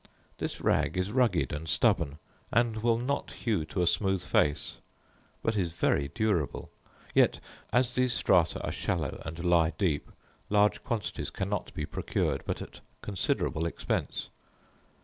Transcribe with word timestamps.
This 0.39 0.59
rag 0.61 0.97
is 0.97 1.11
rugged 1.11 1.53
and 1.53 1.69
stubborn, 1.69 2.17
and 2.51 2.77
will 2.81 2.97
not 2.97 3.33
hew 3.33 3.65
to 3.65 3.83
a 3.83 3.85
smooth 3.85 4.23
face; 4.23 4.77
but 5.43 5.55
is 5.55 5.73
very 5.73 6.07
durable: 6.07 6.71
yet, 7.13 7.39
as 7.71 7.93
these 7.93 8.11
strata 8.11 8.59
are 8.63 8.71
shallow 8.71 9.21
and 9.23 9.45
lie 9.45 9.73
deep, 9.77 10.09
large 10.49 10.81
quantities 10.81 11.29
cannot 11.29 11.71
be 11.75 11.85
procured 11.85 12.41
but 12.47 12.63
at 12.63 12.79
considerable 13.03 13.67
expense. 13.67 14.29